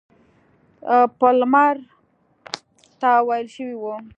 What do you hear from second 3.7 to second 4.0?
وه.